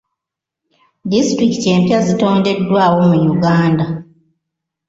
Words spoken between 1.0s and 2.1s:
Disitulikiti empya